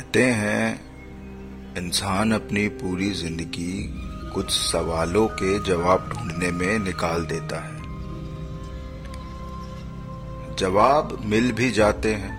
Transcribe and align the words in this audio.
कहते 0.00 0.22
हैं, 0.24 0.80
इंसान 1.76 2.32
अपनी 2.32 2.68
पूरी 2.68 3.10
ज़िंदगी 3.10 3.82
कुछ 4.34 4.50
सवालों 4.50 5.26
के 5.28 5.58
जवाब 5.64 6.08
ढूँढने 6.08 6.50
में 6.50 6.78
निकाल 6.78 7.24
देता 7.24 7.60
है। 7.60 7.80
जवाब 10.56 11.18
मिल 11.24 11.52
भी 11.52 11.70
जाते 11.70 12.14
हैं, 12.14 12.32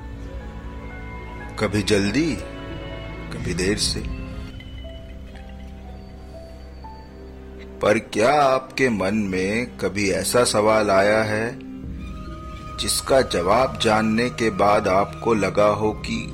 कभी 1.55 1.81
जल्दी, 1.84 2.35
कभी 3.34 3.53
देर 3.53 3.77
से। 3.77 4.03
पर 7.80 7.99
क्या 7.99 8.34
आपके 8.43 8.89
मन 8.89 9.16
में 9.31 9.77
कभी 9.77 10.09
ऐसा 10.12 10.43
सवाल 10.43 10.91
आया 10.91 11.23
है, 11.23 11.59
जिसका 12.77 13.21
जवाब 13.21 13.80
जानने 13.80 14.30
के 14.30 14.49
बाद 14.49 14.88
आपको 14.88 15.34
लगा 15.34 15.67
हो 15.67 15.91
कि 15.91 16.34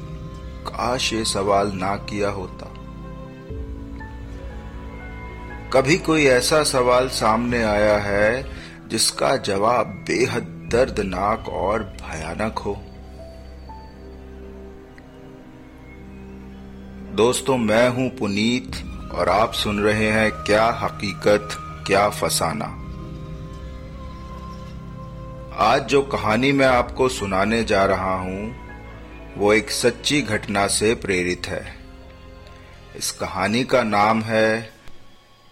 काश 0.68 1.14
ये 1.14 1.24
सवाल 1.26 1.72
ना 1.76 1.96
किया 2.10 2.30
होता। 2.30 2.74
कभी 5.74 5.98
कोई 5.98 6.26
ऐसा 6.26 6.64
सवाल 6.64 7.08
सामने 7.10 7.64
आया 7.64 7.98
है 7.98 8.46
जिसका 8.90 9.36
जवाब 9.38 9.88
बेहद 10.08 10.54
दर्दनाक 10.72 11.50
और 11.50 11.84
भयानक 12.02 12.60
हो। 12.60 12.74
दोस्तों, 17.16 17.58
मैं 17.58 17.90
हूँ 17.90 18.10
पुनीत 18.10 18.76
और 19.14 19.30
आप 19.30 19.54
सुन 19.54 19.80
रहे 19.80 20.10
हैं 20.12 20.32
क्या 20.44 20.66
हकीकत, 20.82 21.58
क्या 21.88 22.10
फसाना। 22.10 22.66
आज 25.64 25.86
जो 25.88 26.02
कहानी 26.02 26.52
मैं 26.52 26.68
आपको 26.68 27.10
सुनाने 27.10 27.64
जा 27.64 27.86
रहा 27.86 28.16
हूँ 28.16 28.67
वो 29.38 29.54
एक 29.54 29.72
सच्ची 29.72 30.22
घटना 30.22 30.68
से 30.68 30.96
प्रेरित 30.96 31.48
है। 31.48 31.76
इस 32.96 33.12
कहानी 33.12 33.64
का 33.64 33.84
नाम 33.84 34.22
है 34.22 34.74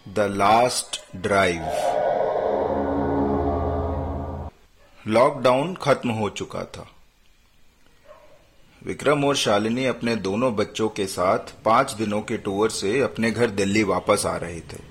द 0.07 0.19
लास्ट 0.19 1.15
ड्राइव 1.15 1.61
लॉकडाउन 5.07 5.75
खत्म 5.81 6.09
हो 6.09 6.29
चुका 6.29 6.63
था। 6.63 6.87
विक्रम 8.85 9.25
और 9.25 9.35
शालिनी 9.35 9.85
अपने 9.85 10.15
दोनों 10.15 10.55
बच्चों 10.55 10.89
के 10.89 11.05
साथ 11.05 11.39
पाँच 11.65 11.91
दिनों 11.91 12.21
के 12.21 12.37
टूर 12.37 12.69
से 12.69 12.99
अपने 13.01 13.31
घर 13.31 13.49
दिल्ली 13.49 13.83
वापस 13.83 14.25
आ 14.25 14.37
रहे 14.37 14.59
थे। 14.59 14.83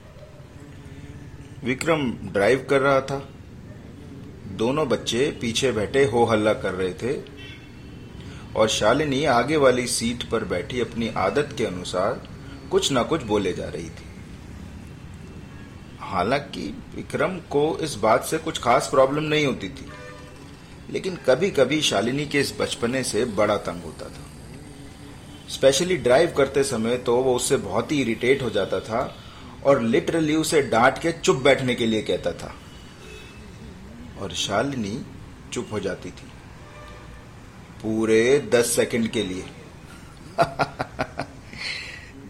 विक्रम 1.65 2.13
ड्राइव 2.13 2.67
कर 2.71 2.81
रहा 2.81 3.01
था। 3.01 3.29
दोनों 4.47 4.89
बच्चे 4.89 5.39
पीछे 5.41 5.73
बैठे 5.73 6.05
हो 6.05 6.25
हल्ला 6.25 6.53
कर 6.53 6.75
रहे 6.75 6.95
थे। 6.95 7.34
और 8.57 8.69
शालिनी 8.69 9.25
आगे 9.25 9.57
वाली 9.57 9.87
सीट 9.87 10.23
पर 10.23 10.45
बैठी 10.45 10.81
अपनी 10.81 11.09
आदत 11.17 11.55
के 11.59 11.65
अनुसार 11.67 12.21
कुछ 12.71 12.93
न 12.93 13.03
कुछ 13.03 13.23
बोले 13.23 13.53
जा 13.53 13.69
रही 13.69 13.89
थी। 13.91 14.13
हालाँकि 16.01 16.67
विक्रम 16.95 17.37
को 17.51 17.79
इस 17.79 17.95
बात 17.95 18.25
से 18.25 18.39
कुछ 18.39 18.59
खास 18.59 18.89
प्रॉब्लम 18.91 19.23
नहीं 19.23 19.47
होती 19.47 19.69
थी, 19.69 19.87
लेकिन 20.91 21.17
कभी 21.27 21.51
कभी 21.51 21.81
शालिनी 21.81 22.27
के 22.27 22.41
इस 22.41 22.55
बचपने 22.61 23.03
से 23.05 23.25
बड़ा 23.25 23.57
तंग 23.59 23.83
होता 23.83 24.09
था। 24.09 24.25
स्पेशली 25.49 25.97
ड्राइव 25.97 26.35
करते 26.37 26.63
समय 26.65 26.97
तो 26.97 27.17
वो 27.17 27.35
उससे 27.37 27.57
बहुत 27.57 27.93
ही 27.93 28.01
इरिटेट 28.01 28.43
हो 28.43 28.51
जाता 28.51 28.81
था 28.81 29.01
और 29.65 29.83
लिटरली 29.83 30.37
उसे 30.37 30.63
डांट 30.63 30.99
के 30.99 31.13
चुप 31.13 31.37
बैठने 31.37 31.75
के 31.75 31.87
लिए 31.87 32.03
कहता 32.03 32.33
था। 32.33 32.55
और 34.21 34.33
शालिनी 34.35 35.01
चुप 35.53 35.69
हो 35.73 35.81
जाती 35.81 36.11
थी। 36.11 36.31
पूरे 37.85 38.39
दस 38.53 38.75
सेकंड 38.77 39.09
के 39.09 39.23
लिए। 39.23 39.45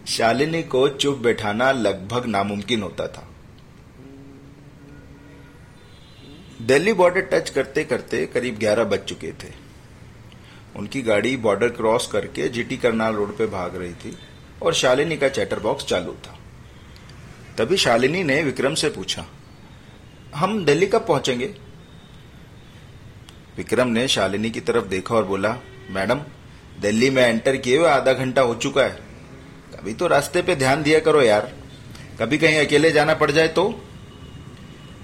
शालिनी 0.07 0.61
को 0.63 0.87
चुप 0.89 1.17
बैठाना 1.17 1.71
लगभग 1.71 2.25
नामुमकिन 2.25 2.81
होता 2.81 3.07
था। 3.07 3.27
दिल्ली 6.61 6.93
बॉर्डर 6.93 7.21
टच 7.31 7.49
करते 7.49 7.83
करते 7.83 8.25
करीब 8.25 8.59
11 8.59 8.83
बज 8.83 9.03
चुके 9.03 9.31
थे। 9.43 9.53
उनकी 10.75 11.01
गाड़ी 11.01 11.35
बॉर्डर 11.37 11.69
क्रॉस 11.69 12.07
करके 12.07 12.47
जीटी 12.49 12.77
करनाल 12.77 13.15
रोड 13.15 13.37
पे 13.37 13.45
भाग 13.47 13.75
रही 13.75 13.93
थी 13.93 14.17
और 14.61 14.73
शालिनी 14.73 15.17
का 15.17 15.29
चैटर 15.29 15.59
बॉक्स 15.59 15.85
चालू 15.85 16.13
था। 16.23 16.37
तभी 17.57 17.77
शालिनी 17.77 18.23
ने 18.23 18.41
विक्रम 18.43 18.73
से 18.73 18.89
पूछा, 18.89 19.25
हम 20.35 20.63
दिल्ली 20.65 20.87
कब 20.87 21.05
पहुँचेंगे? 21.07 21.53
विक्रम 23.57 23.87
ने 23.87 24.07
शालिनी 24.07 24.49
की 24.49 24.59
तरफ़ 24.59 24.85
देखा 24.85 25.15
और 25.15 25.25
बोला, 25.25 25.57
मैडम, 25.89 26.21
दिल्ली 26.81 27.09
में 27.09 27.23
एंटर 27.23 27.57
किए 27.57 27.77
हुए 27.77 27.89
आधा 27.89 28.13
घंटा 28.13 28.41
हो 28.41 28.55
चुका 28.55 28.83
है। 28.83 28.99
कभी 29.73 29.93
तो 29.93 30.07
रास्ते 30.07 30.41
पे 30.41 30.55
ध्यान 30.55 30.83
दिया 30.83 30.99
करो 30.99 31.21
यार। 31.21 31.53
कभी 32.19 32.37
कहीं 32.37 32.57
अकेले 32.57 32.91
जाना 32.91 33.13
पड़ 33.13 33.31
जाए 33.31 33.47
तो? 33.47 33.83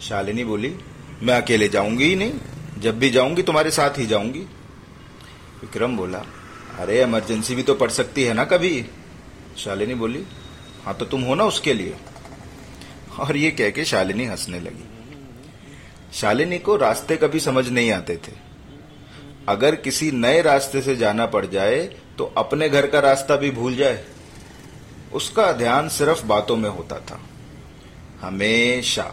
शालिनी 0.01 0.43
बोली, 0.43 0.75
मैं 1.23 1.41
अकेले 1.41 1.67
जाऊँगी 1.69 2.05
ही 2.05 2.15
नहीं। 2.15 2.33
जब 2.79 2.99
भी 2.99 3.09
जाऊँगी, 3.09 3.41
तुम्हारे 3.41 3.71
साथ 3.71 3.99
ही 3.99 4.05
जाऊँगी। 4.05 4.39
विक्रम 5.61 5.97
बोला, 5.97 6.25
अरे 6.79 7.01
इमरजेंसी 7.01 7.55
भी 7.55 7.63
तो 7.63 7.75
पड़ 7.75 7.89
सकती 7.89 8.23
है 8.23 8.33
ना 8.33 8.43
कभी? 8.43 8.85
शालिनी 9.57 9.93
बोली 9.93 10.23
हाँ 10.85 10.93
तो 10.93 11.05
तुम 11.05 11.21
हो 11.21 11.35
ना 11.35 11.43
उसके 11.43 11.73
लिए। 11.73 11.95
और 13.19 13.37
ये 13.37 13.51
कह 13.51 13.69
के 13.69 13.85
शालिनी 13.85 14.25
हंसने 14.25 14.59
लगी। 14.59 15.00
शालिनी 16.13 16.57
को 16.59 16.75
रास्ते 16.75 17.15
कभी 17.17 17.39
समझ 17.39 17.67
नहीं 17.69 17.91
आते 17.91 18.15
थे। 18.17 18.31
अगर 19.49 19.75
किसी 19.75 20.11
नए 20.11 20.41
रास्ते 20.41 20.81
से 20.81 20.95
जाना 20.95 21.25
पड़ 21.25 21.45
जाए 21.45 21.79
तो 22.17 22.33
अपने 22.37 22.69
घर 22.69 22.87
का 22.87 22.99
रास्ता 22.99 23.35
भी 23.35 23.51
भूल 23.51 23.75
जाए। 23.75 24.03
उसका 25.13 25.51
ध्यान 25.51 25.89
सिर्फ़ 25.89 26.25
बातों 26.25 26.55
में 26.57 26.69
होता 26.69 26.99
था। 26.99 27.19
हमेशा। 28.21 29.11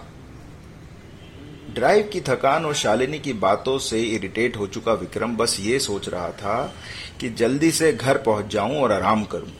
ड्राइव 1.74 2.08
की 2.12 2.20
थकान 2.20 2.64
और 2.66 2.74
शालिनी 2.74 3.18
की 3.18 3.32
बातों 3.32 3.78
से 3.78 4.02
इरिटेट 4.02 4.56
हो 4.56 4.66
चुका 4.66 4.92
विक्रम 4.92 5.36
बस 5.36 5.56
ये 5.60 5.78
सोच 5.78 6.08
रहा 6.08 6.30
था 6.30 6.74
कि 7.20 7.28
जल्दी 7.30 7.70
से 7.70 7.92
घर 7.92 8.18
पहुँच 8.18 8.46
जाऊँ 8.46 8.76
और 8.76 8.92
आराम 8.92 9.24
करूँ। 9.24 9.52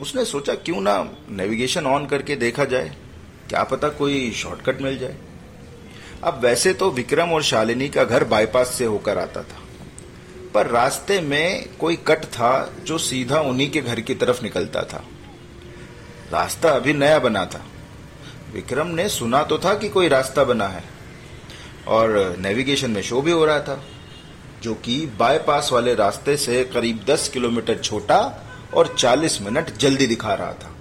उसने 0.00 0.24
सोचा 0.24 0.54
क्यों 0.54 0.80
ना 0.80 0.96
नेविगेशन 1.30 1.86
ऑन 1.86 2.06
करके 2.06 2.36
देखा 2.36 2.64
जाए। 2.64 2.96
क्या 3.48 3.62
पता 3.62 3.88
कोई 3.88 4.30
शॉर्टकट 4.30 4.82
मिल 4.82 4.98
जाए। 4.98 5.16
अब 6.24 6.40
वैसे 6.42 6.72
तो 6.72 6.90
विक्रम 6.90 7.32
और 7.32 7.42
शालिनी 7.42 7.88
का 7.88 8.04
घर 8.04 8.24
बाईपास 8.24 8.68
से 8.68 8.84
होकर 8.84 9.18
आता 9.18 9.42
था। 9.42 9.62
पर 10.54 10.66
रास्ते 10.66 11.20
में 11.20 11.68
कोई 11.76 11.96
कट 11.96 12.24
था 12.24 12.74
जो 12.84 12.98
सीधा 12.98 13.40
उन्हीं 13.40 13.70
के 13.70 13.80
घर 13.80 14.00
की 14.00 14.14
तरफ़ 14.14 14.42
निकलता 14.42 14.82
था। 14.82 15.04
रास्ता 16.32 16.70
अभी 16.70 16.92
नया 16.92 17.18
बना 17.18 17.46
था। 17.46 17.66
विक्रम 18.54 18.86
ने 18.86 19.08
सुना 19.08 19.42
तो 19.42 19.58
था 19.58 19.74
कि 19.74 19.88
कोई 19.88 20.08
रास्ता 20.08 20.44
बना 20.44 20.68
है। 20.68 20.84
और 21.88 22.36
नेविगेशन 22.38 22.90
में 22.90 23.02
शो 23.02 23.22
भी 23.22 23.30
हो 23.30 23.44
रहा 23.44 23.60
था, 23.60 23.84
जो 24.62 24.74
कि 24.74 25.06
बाईपास 25.06 25.70
वाले 25.72 25.94
रास्ते 25.94 26.36
से 26.36 26.64
करीब 26.64 27.04
10 27.06 27.28
किलोमीटर 27.28 27.78
छोटा 27.78 28.44
और 28.74 28.94
40 28.98 29.42
मिनट 29.42 29.76
जल्दी 29.76 30.06
दिखा 30.06 30.34
रहा 30.34 30.52
था। 30.52 30.76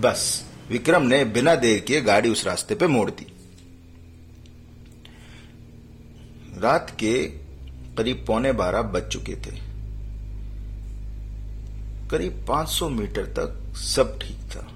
बस, 0.00 0.44
विक्रम 0.70 1.02
ने 1.02 1.24
बिना 1.24 1.54
देर 1.54 1.78
किए 1.78 2.00
गाड़ी 2.00 2.30
उस 2.30 2.46
रास्ते 2.46 2.74
पे 2.74 2.86
मोड़ 2.86 3.10
दी। 3.10 3.34
रात 6.58 6.90
के 6.90 7.24
करीब 7.96 8.24
पौने 8.26 8.52
बारह 8.52 8.82
बज 8.82 9.08
चुके 9.08 9.34
थे। 9.36 9.56
करीब 12.10 12.44
500 12.48 12.88
मीटर 12.88 13.26
तक 13.38 13.76
सब 13.76 14.18
ठीक 14.18 14.38
था। 14.50 14.66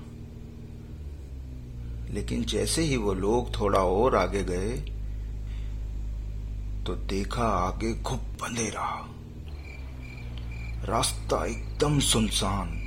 लेकिन 2.10 2.44
जैसे 2.44 2.82
ही 2.82 2.96
वो 2.96 3.14
लोग 3.14 3.60
थोड़ा 3.60 3.78
और 3.78 4.16
आगे 4.16 4.42
गए 4.44 4.72
तो 6.86 6.94
देखा 6.94 7.44
आगे 7.44 7.92
घुप 7.94 8.44
अंधेरा। 8.44 8.88
रास्ता 10.84 11.44
एकदम 11.46 11.98
सुनसान। 12.00 12.78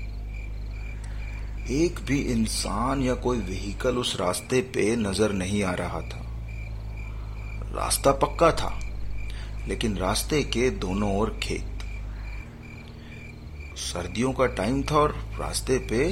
एक 1.70 2.00
भी 2.00 2.20
इंसान 2.22 3.02
या 3.02 3.16
कोई 3.16 3.38
व्हीकल 3.38 3.98
उस 3.98 4.16
रास्ते 4.20 4.62
पे 4.62 4.96
नज़र 4.96 5.32
नहीं 5.32 5.64
आ 5.64 5.74
रहा 5.74 6.02
था। 6.02 6.22
रास्ता 7.76 8.12
पक्का 8.12 8.52
था। 8.52 8.80
लेकिन 9.68 9.98
रास्ते 9.98 10.44
के 10.44 10.70
दोनों 10.70 11.18
ओर 11.18 11.40
खेत। 11.44 11.72
सर्दियों 13.78 14.34
का 14.34 14.46
टाइम 14.46 14.84
था 14.84 14.96
और 14.96 15.12
रास्ते 15.40 15.78
पे 15.78 16.06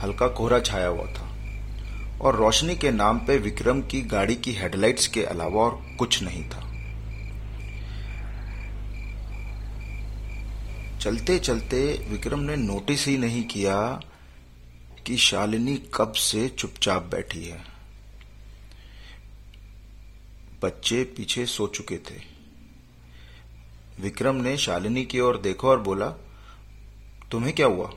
हल्का 0.00 0.28
कोहरा 0.28 0.60
छाया 0.60 0.86
हुआ 0.86 1.06
था। 1.06 1.28
और 2.20 2.36
रोशनी 2.36 2.76
के 2.76 2.90
नाम 2.90 3.18
पे 3.18 3.36
विक्रम 3.38 3.82
की 3.82 4.02
गाड़ी 4.02 4.34
की 4.34 4.52
हेडलाइट्स 4.52 5.06
के 5.06 5.24
अलावा 5.24 5.62
और 5.62 5.96
कुछ 5.98 6.22
नहीं 6.22 6.44
था। 6.44 6.64
चलते 10.98 11.38
चलते 11.38 12.06
विक्रम 12.10 12.38
ने 12.38 12.56
नोटिस 12.56 13.06
ही 13.06 13.18
नहीं 13.18 13.44
किया 13.44 14.00
कि 15.06 15.16
शालिनी 15.16 15.82
कब 15.94 16.12
से 16.12 16.48
चुपचाप 16.48 17.02
बैठी 17.02 17.44
है। 17.44 17.62
बच्चे 20.62 21.04
पीछे 21.04 21.46
सो 21.46 21.66
चुके 21.66 21.96
थे। 21.96 22.37
विक्रम 24.00 24.34
ने 24.34 24.56
शालिनी 24.58 25.04
की 25.04 25.20
ओर 25.20 25.38
देखा 25.38 25.68
और 25.68 25.80
बोला, 25.80 26.08
तुम्हें 27.30 27.54
क्या 27.54 27.66
हुआ? 27.66 27.90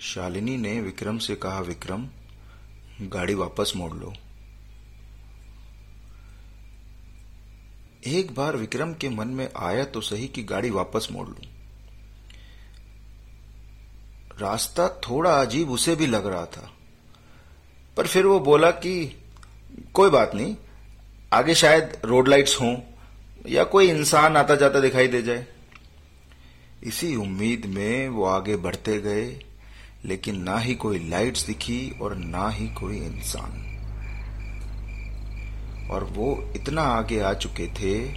शालिनी 0.00 0.56
ने 0.56 0.80
विक्रम 0.80 1.18
से 1.18 1.34
कहा, 1.34 1.60
विक्रम, 1.60 2.06
गाड़ी 3.02 3.34
वापस 3.34 3.72
मोड़ 3.76 3.92
लो। 3.92 4.12
एक 8.06 8.34
बार 8.34 8.56
विक्रम 8.56 8.92
के 8.94 9.08
मन 9.08 9.28
में 9.28 9.48
आया 9.56 9.84
तो 9.84 10.00
सही 10.00 10.28
कि 10.28 10.42
गाड़ी 10.42 10.70
वापस 10.70 11.08
मोड़ 11.12 11.26
लू। 11.28 11.48
रास्ता 14.40 14.88
थोड़ा 15.00 15.30
अजीब 15.40 15.70
उसे 15.70 15.96
भी 15.96 16.06
लग 16.06 16.26
रहा 16.26 16.44
था, 16.46 16.70
पर 17.96 18.06
फिर 18.06 18.26
वो 18.26 18.38
बोला 18.40 18.70
कि, 18.70 19.22
कोई 19.94 20.10
बात 20.10 20.34
नहीं, 20.34 20.56
आगे 21.32 21.54
शायद 21.54 22.00
रोड 22.04 22.28
लाइट्स 22.28 22.60
हों 22.60 22.74
या 23.48 23.64
कोई 23.64 23.90
इंसान 23.90 24.36
आता 24.36 24.54
जाता 24.54 24.80
दिखाई 24.80 25.08
दे 25.08 25.22
जाए। 25.22 25.46
इसी 26.84 27.16
उम्मीद 27.16 27.66
में 27.66 28.08
वो 28.08 28.24
आगे 28.24 28.56
बढ़ते 28.56 29.00
गए, 29.00 29.44
लेकिन 30.04 30.42
ना 30.42 30.58
ही 30.58 30.74
कोई 30.74 31.08
लाइट्स 31.08 31.46
दिखी 31.46 31.98
और 32.02 32.14
ना 32.14 32.48
ही 32.48 32.68
कोई 32.68 32.96
इंसान। 32.96 33.66
और 35.90 36.04
वो 36.04 36.52
इतना 36.56 36.82
आगे 36.82 37.20
आ 37.20 37.32
चुके 37.32 37.66
थे 37.66 38.08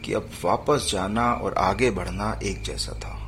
कि 0.00 0.12
अब 0.12 0.30
वापस 0.44 0.88
जाना 0.92 1.32
और 1.32 1.54
आगे 1.54 1.90
बढ़ना 1.90 2.40
एक 2.42 2.62
जैसा 2.62 2.92
था। 2.92 3.18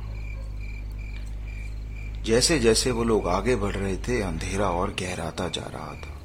जैसे 2.23 2.59
जैसे 2.59 2.91
वो 2.91 3.03
लोग 3.03 3.27
आगे 3.27 3.55
बढ़ 3.55 3.75
रहे 3.75 3.97
थे, 3.97 4.21
अंधेरा 4.21 4.69
और 4.69 4.95
गहराता 4.99 5.49
जा 5.49 5.65
रहा 5.65 5.93
था। 5.93 6.15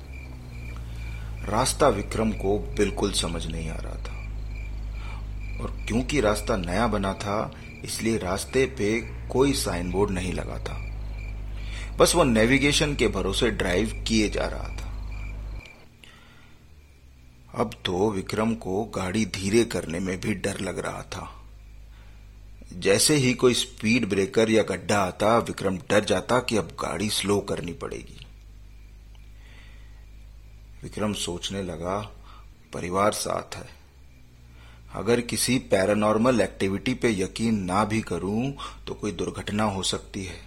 रास्ता 1.44 1.88
विक्रम 1.88 2.32
को 2.32 2.58
बिल्कुल 2.58 3.12
समझ 3.12 3.46
नहीं 3.46 3.70
आ 3.70 3.76
रहा 3.76 3.94
था। 3.94 4.19
क्योंकि 5.90 6.20
रास्ता 6.20 6.56
नया 6.56 6.86
बना 6.86 7.14
था, 7.14 7.52
इसलिए 7.84 8.18
रास्ते 8.18 8.66
पे 8.66 9.00
कोई 9.28 9.52
साइन 9.52 9.90
बोर्ड 9.90 10.10
नहीं 10.10 10.32
लगा 10.32 10.58
था। 10.58 10.76
बस 11.96 12.14
वो 12.14 12.24
नेविगेशन 12.24 12.94
के 12.94 13.08
भरोसे 13.08 13.50
ड्राइव 13.50 14.04
किए 14.08 14.28
जा 14.30 14.46
रहा 14.46 14.68
था। 14.68 14.90
अब 17.54 17.70
तो 17.84 18.10
विक्रम 18.10 18.54
को 18.54 18.84
गाड़ी 18.84 19.24
धीरे 19.24 19.64
करने 19.64 19.98
में 19.98 20.20
भी 20.20 20.34
डर 20.34 20.60
लग 20.60 20.78
रहा 20.78 21.02
था। 21.02 21.44
जैसे 22.72 23.14
ही 23.14 23.34
कोई 23.34 23.54
स्पीड 23.54 24.08
ब्रेकर 24.08 24.50
या 24.50 24.62
गड्ढा 24.62 24.98
आता, 24.98 25.38
विक्रम 25.38 25.76
डर 25.76 26.04
जाता 26.04 26.40
कि 26.40 26.56
अब 26.56 26.66
गाड़ी 26.66 27.10
स्लो 27.10 27.40
करनी 27.40 27.72
पड़ेगी। 27.72 28.26
विक्रम 30.82 31.12
सोचने 31.12 31.62
लगा, 31.62 32.10
परिवार 32.72 33.12
साथ 33.12 33.56
है। 33.56 33.79
अगर 34.94 35.20
किसी 35.20 35.58
पैरानॉर्मल 35.58 36.40
एक्टिविटी 36.40 36.94
पे 36.94 37.10
यकीन 37.10 37.64
ना 37.64 37.84
भी 37.84 38.00
करूँ 38.00 38.52
तो 38.86 38.94
कोई 38.94 39.12
दुर्घटना 39.12 39.64
हो 39.64 39.82
सकती 39.82 40.24
है। 40.24 40.38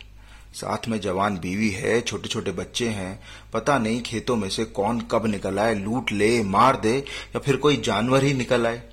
साथ 0.54 0.88
में 0.88 1.00
जवान 1.02 1.38
बीवी 1.38 1.70
है 1.70 2.02
छोटे 2.02 2.28
छोटे 2.28 2.52
बच्चे 2.52 2.90
हैं, 2.90 3.20
पता 3.54 3.78
नहीं 3.78 4.02
खेतों 4.02 4.36
में 4.36 4.50
से 4.50 4.66
कौन 4.66 5.02
कब 5.02 5.26
निकल 5.26 5.60
आए, 5.60 5.76
लूट 5.76 6.12
ले, 6.12 6.44
मार 6.44 6.80
दे, 6.80 6.98
या 6.98 7.40
फिर 7.40 7.56
कोई 7.56 7.78
जानवर 7.78 8.24
ही 8.24 8.34
निकल 8.34 8.68
आए। 8.68 8.84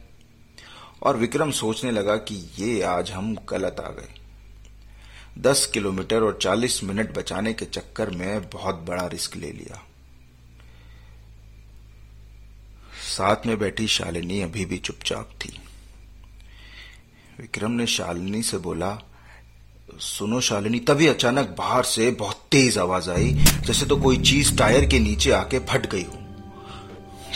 और 1.02 1.16
विक्रम 1.16 1.50
सोचने 1.50 1.90
लगा 1.90 2.16
कि 2.16 2.50
ये 2.58 2.82
आज 2.82 3.10
हम 3.10 3.36
गलत 3.48 3.80
आ 3.80 3.90
गए। 3.90 4.14
दस 5.38 5.66
किलोमीटर 5.66 6.22
और 6.22 6.38
चालीस 6.42 6.84
मिनट 6.84 7.18
बचाने 7.18 7.52
के 7.52 7.64
चक्कर 7.64 8.10
में 8.10 8.50
बहुत 8.50 8.74
बड़ा 8.74 9.06
रिस्क 9.06 9.36
ले 9.36 9.52
लिया। 9.52 9.86
साथ 13.10 13.46
में 13.46 13.58
बैठी 13.58 13.86
शालिनी 13.88 14.40
अभी 14.40 14.64
भी 14.64 14.76
चुपचाप 14.78 15.30
थी। 15.40 15.58
विक्रम 17.40 17.70
ने 17.70 17.86
शालिनी 17.86 18.42
से 18.42 18.58
बोला 18.58 18.98
सुनो 20.00 20.40
शालिनी 20.40 20.78
तभी 20.78 21.06
अचानक 21.06 21.54
बाहर 21.58 21.84
से 21.84 22.10
बहुत 22.10 22.44
तेज 22.50 22.78
आवाज़ 22.78 23.10
आई 23.10 23.30
जैसे 23.66 23.86
तो 23.86 23.96
कोई 23.96 24.18
चीज़ 24.18 24.56
टायर 24.56 24.84
के 24.86 24.98
नीचे 24.98 25.30
आके 25.30 25.58
फट 25.58 25.86
गई 25.90 26.02
हो। 26.02 26.18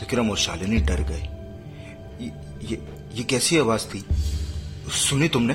विक्रम 0.00 0.30
और 0.30 0.38
शालिनी 0.38 0.76
डर 0.80 1.02
गए। 1.02 1.22
ये, 2.24 2.32
ये 2.70 2.82
ये 3.14 3.24
कैसी 3.24 3.58
आवाज़ 3.58 3.86
थी? 3.86 4.04
सुनी 4.90 5.28
तुमने? 5.28 5.54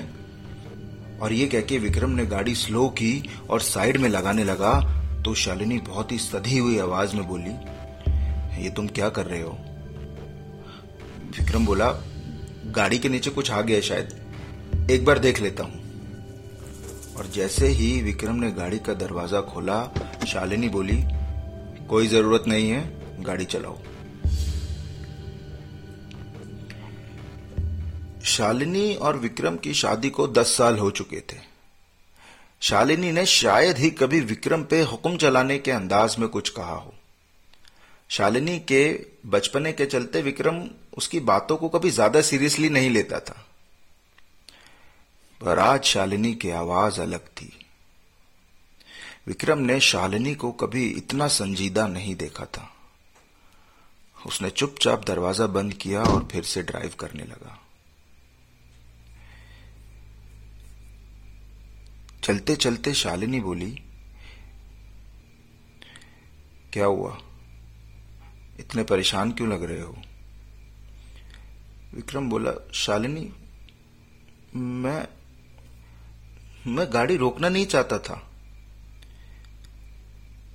और 1.22 1.34
ये 1.34 1.48
कह 1.48 1.62
के 1.62 1.78
विक्रम 1.78 2.10
ने 2.10 2.26
गाड़ी 2.26 2.56
स्लो 2.56 2.88
की 2.90 3.30
और 3.50 3.62
साइड 3.62 3.98
में 3.98 4.10
लगाने 4.10 4.44
लगा 4.44 4.74
तो 5.22 5.34
शालिनी 5.36 5.78
बहुत 5.78 6.12
ही 6.12 6.18
सधी 6.18 6.58
हुई 6.58 6.80
आवाज़ 6.80 7.16
में 7.16 7.28
बोली 7.28 7.56
ये 8.64 8.70
तुम 8.70 8.88
क्या 8.88 9.10
कर 9.10 9.26
रहे 9.26 9.42
हो? 9.42 9.58
विक्रम 11.38 11.66
बोला, 11.66 11.92
गाड़ी 12.66 13.00
के 13.00 13.10
नीचे 13.10 13.30
कुछ 13.30 13.52
आ 13.52 13.62
गया 13.62 13.82
शायद। 13.82 14.20
एक 14.92 15.06
बार 15.06 15.20
देख 15.20 15.42
लेता 15.42 15.64
हूँ। 15.64 15.90
और 17.16 17.28
जैसे 17.28 17.68
ही 17.68 18.02
विक्रम 18.02 18.36
ने 18.36 18.52
गाड़ी 18.52 18.80
का 18.80 18.94
दरवाज़ा 18.94 19.42
खोला, 19.42 19.94
शालिनी 20.28 20.70
बोली, 20.70 21.04
कोई 21.88 22.08
ज़रूरत 22.08 22.44
नहीं 22.48 22.70
है, 22.70 23.00
गाड़ी 23.24 23.46
चलाओ। 23.46 23.80
शालिनी 28.24 28.96
और 28.96 29.18
विक्रम 29.18 29.58
की 29.58 29.74
शादी 29.74 30.10
को 30.10 30.28
दस 30.28 30.58
साल 30.58 30.78
हो 30.78 30.92
चुके 30.92 31.20
थे। 31.20 31.38
शालिनी 32.62 33.12
ने 33.12 33.26
शायद 33.26 33.78
ही 33.78 33.90
कभी 33.90 34.22
विक्रम 34.22 34.64
पे 34.64 34.82
हुक्म 34.82 35.18
चलाने 35.18 35.60
के 35.60 35.72
अंदाज 35.72 36.16
में 36.20 36.30
कुछ 36.30 36.50
कहा 36.50 36.76
हो। 36.76 36.94
शालिनी 38.10 38.60
के 38.60 39.09
बचपने 39.24 39.72
के 39.74 39.86
चलते 39.86 40.22
विक्रम 40.22 40.64
उसकी 40.98 41.20
बातों 41.20 41.58
को 41.58 41.70
कभी 41.70 41.90
ज़्यादा 41.90 42.22
सीरियसली 42.22 42.70
नहीं 42.70 42.90
लेता 42.90 43.20
था। 43.20 43.46
पर 45.42 45.60
आज 45.60 45.84
शालिनी 45.84 46.34
की 46.36 46.50
आवाज़ 46.50 47.02
अलग 47.02 47.20
थी। 47.20 47.52
विक्रम 49.28 49.60
ने 49.60 49.80
शालिनी 49.80 50.36
को 50.36 50.52
कभी 50.52 50.88
इतना 50.88 51.28
संजीदा 51.28 51.88
नहीं 51.88 52.16
देखा 52.16 52.46
था। 52.46 52.70
उसने 54.18 54.50
चुपचाप 54.50 55.06
दरवाज़ा 55.06 55.48
बंद 55.48 55.74
किया 55.74 56.02
और 56.04 56.28
फिर 56.32 56.44
से 56.44 56.62
ड्राइव 56.64 56.96
करने 57.00 57.24
लगा। 57.24 57.60
चलते 62.24 62.56
चलते 62.56 62.94
शालिनी 62.94 63.40
बोली, 63.40 63.72
क्या 66.74 66.86
हुआ? 66.86 67.18
इतने 68.60 68.84
परेशान 68.84 69.32
क्यों 69.32 69.50
लग 69.50 69.64
रहे 69.64 69.82
हो? 69.82 69.98
विक्रम 71.96 72.30
बोला, 72.30 72.70
शालिनी, 72.74 73.34
मैं 74.56 75.08
मैं 76.68 76.88
गाड़ी 76.94 77.18
रोकना 77.18 77.50
नहीं 77.50 77.66
चाहता 77.66 77.98
था। 78.00 78.32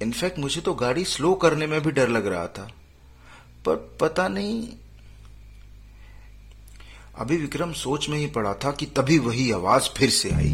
इनफैक्ट 0.03 0.39
मुझे 0.39 0.61
तो 0.61 0.75
गाड़ी 0.75 1.05
स्लो 1.05 1.35
करने 1.35 1.67
में 1.67 1.81
भी 1.81 1.91
डर 1.91 2.09
लग 2.09 2.27
रहा 2.27 2.47
था। 2.47 2.73
पर 3.67 3.99
पता 4.01 4.29
नहीं, 4.29 4.69
अभी 7.19 7.37
विक्रम 7.37 7.73
सोच 7.73 8.09
में 8.09 8.19
ही 8.19 8.27
पड़ा 8.27 8.55
था 8.55 8.73
कि 8.73 8.87
तभी 8.87 9.19
वही 9.19 9.53
आवाज़ 9.53 9.83
फिर 9.83 10.11
से 10.11 10.31
आई। 10.31 10.53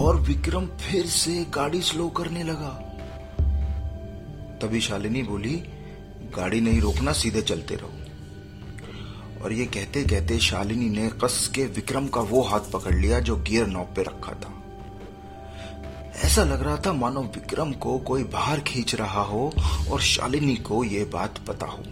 और 0.00 0.16
विक्रम 0.16 0.66
फिर 0.66 1.06
से 1.06 1.44
गाड़ी 1.44 1.82
स्लो 1.82 2.08
करने 2.08 2.42
लगा। 2.42 2.82
तभी 4.62 4.80
शालिनी 4.80 5.22
बोली 5.22 5.64
गाड़ी 6.36 6.60
नहीं 6.60 6.80
रोकना, 6.80 7.12
सीधे 7.12 7.42
चलते 7.42 7.74
रहो। 7.74 7.92
और 9.44 9.52
ये 9.52 9.66
कहते 9.66 10.02
कहते 10.02 10.38
शालिनी 10.38 10.88
ने 10.90 11.08
कस 11.08 11.50
के 11.54 11.64
विक्रम 11.64 12.06
का 12.06 12.20
वो 12.20 12.42
हाथ 12.42 12.60
पकड़ 12.60 12.94
लिया 12.94 13.20
जो 13.20 13.36
गियर 13.36 13.66
नॉब 13.66 13.86
पे 13.86 14.02
रखा 14.02 14.32
था। 14.32 14.52
ऐसा 16.24 16.44
लग 16.44 16.62
रहा 16.62 16.76
था 16.76 16.92
मानो 16.92 17.22
विक्रम 17.22 17.72
को 17.72 17.98
कोई 17.98 18.24
बाहर 18.24 18.60
खींच 18.60 18.94
रहा 18.94 19.22
हो 19.22 19.52
और 19.90 20.00
शालिनी 20.00 20.56
को 20.56 20.84
यह 20.84 21.10
बात 21.12 21.38
पता 21.38 21.66
हो। 21.66 21.84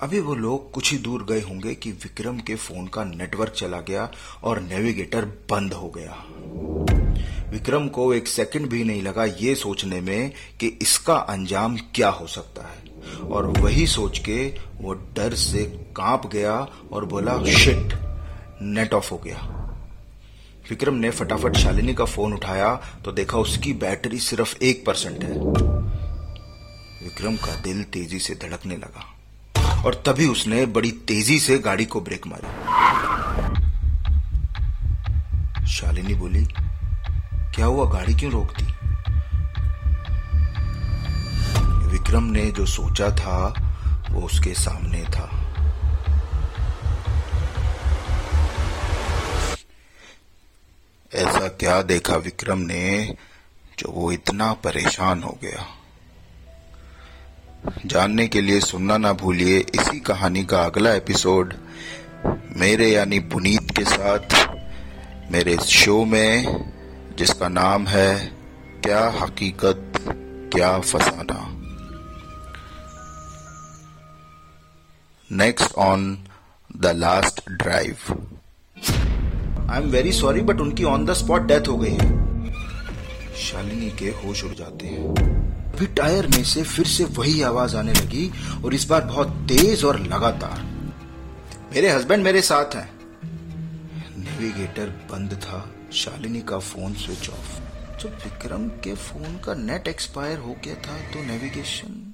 अभी 0.00 0.20
वो 0.20 0.34
लोग 0.34 0.72
कुछ 0.72 0.92
ही 0.92 0.98
दूर 0.98 1.24
गए 1.24 1.40
होंगे 1.40 1.74
कि 1.74 1.90
विक्रम 1.92 2.38
के 2.38 2.54
फ़ोन 2.54 2.86
का 2.86 3.04
नेटवर्क 3.04 3.52
चला 3.52 3.80
गया 3.80 4.10
और 4.42 4.60
नेविगेटर 4.60 5.24
बंद 5.24 5.72
हो 5.72 5.88
गया। 5.88 6.24
विक्रम 7.54 7.86
को 7.88 8.12
एक 8.14 8.28
सेकंड 8.28 8.66
भी 8.68 8.82
नहीं 8.84 9.02
लगा 9.02 9.24
ये 9.40 9.54
सोचने 9.54 10.00
में 10.00 10.32
कि 10.60 10.66
इसका 10.82 11.14
अंजाम 11.14 11.76
क्या 11.94 12.08
हो 12.08 12.26
सकता 12.26 12.62
है। 12.62 12.78
और 13.30 13.46
वही 13.58 13.86
सोच 13.86 14.18
के 14.18 14.46
वो 14.80 14.94
डर 15.16 15.34
से 15.34 15.62
काँप 15.96 16.26
गया 16.32 16.54
और 16.92 17.04
बोला, 17.04 17.36
शिट, 17.44 17.92
नेट 18.62 18.94
ऑफ़ 18.94 19.10
हो 19.10 19.18
गया। 19.18 19.38
विक्रम 20.70 20.94
ने 20.94 21.10
फटाफट 21.10 21.56
शालिनी 21.56 21.94
का 21.94 22.04
फ़ोन 22.04 22.32
उठाया 22.32 22.74
तो 23.04 23.12
देखा 23.12 23.38
उसकी 23.38 23.72
बैटरी 23.72 24.18
सिर्फ़ 24.18 24.56
एक 24.62 24.84
परसेंट 24.86 25.22
है। 25.24 25.32
विक्रम 27.04 27.36
का 27.36 27.54
दिल 27.60 27.82
तेज़ी 27.92 28.18
से 28.18 28.34
धड़कने 28.34 28.76
लगा 28.76 29.82
और 29.84 30.02
तभी 30.06 30.26
उसने 30.26 30.66
बड़ी 30.66 30.90
तेज़ी 31.08 31.38
से 31.38 31.58
गाड़ी 31.60 31.84
को 31.84 32.00
ब्रेक 32.00 32.26
मारी। 32.26 32.48
शालिनी 35.68 36.14
बोली 36.14 36.46
क्या 37.54 37.66
हुआ? 37.66 37.90
गाड़ी 37.90 38.14
क्यों 38.14 38.32
रोक 38.32 38.52
दी? 38.52 38.64
विक्रम 41.86 42.24
ने 42.24 42.50
जो 42.50 42.66
सोचा 42.66 43.10
था, 43.10 43.54
वो 44.10 44.20
उसके 44.20 44.54
सामने 44.54 45.02
था। 45.02 45.40
ऐसा 51.14 51.48
क्या 51.48 51.82
देखा 51.82 52.16
विक्रम 52.16 52.58
ने, 52.58 53.16
जो 53.78 53.92
वो 53.92 54.12
इतना 54.12 54.52
परेशान 54.52 55.22
हो 55.22 55.38
गया? 55.42 55.66
जानने 57.86 58.28
के 58.28 58.40
लिए 58.40 58.60
सुनना 58.60 58.96
ना 58.96 59.12
भूलिए, 59.12 59.58
इसी 59.58 60.00
कहानी 60.00 60.44
का 60.44 60.64
अगला 60.64 60.92
एपिसोड 60.92 61.54
मेरे 62.56 62.90
यानी 62.90 63.18
पुनीत 63.18 63.76
के 63.76 63.84
साथ, 63.84 64.48
मेरे 65.32 65.56
शो 65.56 66.04
में 66.04 66.73
जिसका 67.18 67.48
नाम 67.48 67.86
है, 67.86 68.26
क्या 68.82 69.08
हकीकत, 69.08 69.92
क्या 70.54 70.78
फसाना। 70.80 71.50
Next 75.32 75.74
on 75.74 76.24
the 76.76 76.86
last 76.86 77.50
drive 77.50 77.96
I 79.70 79.82
am 79.82 79.88
very 79.88 80.12
sorry 80.12 80.40
but 80.40 80.60
उनकी 80.60 80.84
ऑन 80.84 81.06
द 81.06 81.12
स्पॉट 81.12 81.42
डेथ 81.42 81.68
हो 81.68 81.76
गई 81.76 81.92
है। 81.92 82.24
शालिनी 83.34 83.90
के 83.90 84.06
होश 84.06 84.44
उड़ 84.44 84.54
जाते 84.54 84.86
हैं। 84.86 85.14
अभी 85.74 85.86
टायर 85.86 86.26
में 86.26 86.44
से 86.44 86.62
फिर 86.62 86.86
से 86.86 87.04
वही 87.04 87.42
आवाज़ 87.42 87.76
आने 87.76 87.92
लगी, 87.92 88.32
और 88.64 88.74
इस 88.74 88.84
बार 88.84 89.00
बहुत 89.00 89.28
तेज 89.28 89.84
और 89.84 90.00
लगातार। 90.00 90.62
मेरे 91.74 91.90
हस्बैंड 91.90 92.24
मेरे 92.24 92.42
साथ 92.42 92.74
हैं। 92.74 92.92
नेविगेटर 94.18 94.86
बंद 95.12 95.32
था। 95.32 95.73
शालिनी 95.92 96.40
का 96.40 96.58
फ़ोन 96.58 96.94
स्विच 96.94 97.28
ऑफ़। 97.30 97.60
जब 98.02 98.14
विक्रम 98.14 98.68
के 98.68 98.94
फ़ोन 98.94 99.38
का 99.38 99.54
नेट 99.54 99.88
एक्सपायर 99.88 100.38
हो 100.38 100.56
गया 100.64 100.74
था 100.74 100.98
तो 101.12 101.22
नेविगेशन 101.22 102.13